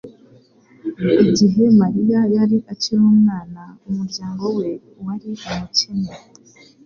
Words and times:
Igihe 1.27 1.63
Mariya 1.79 2.19
yari 2.35 2.57
akiri 2.71 3.01
umwana, 3.13 3.63
umuryango 3.89 4.43
we 4.57 4.67
wari 5.05 5.29
umukene. 5.49 6.11